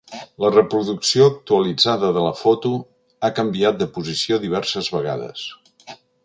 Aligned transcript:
La 0.43 0.49
reproducció 0.53 1.27
actualitzada 1.33 2.09
de 2.15 2.23
la 2.29 2.33
foto 2.39 2.71
ha 3.21 3.31
canviat 3.41 3.79
de 3.83 3.89
posició 3.99 4.41
diverses 4.47 4.91
vegades. 4.97 5.47